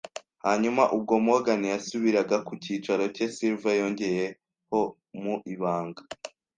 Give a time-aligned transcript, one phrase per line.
[0.45, 4.79] Hanyuma, ubwo Morgan yasubiraga ku cyicaro cye, Silver yongeyeho
[5.21, 6.01] mu ibanga